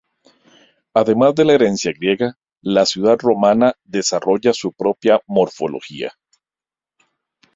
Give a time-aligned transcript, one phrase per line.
[0.95, 6.17] Además de la herencia griega, la ciudad romana desarrolla su propia morfología.